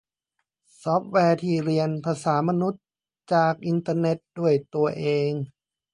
[0.81, 2.83] ซอฟต์แวร์ที่เรียนภาษามนุษย์
[3.33, 5.29] จากอินเทอร์เน็ตด้วยตัวเอง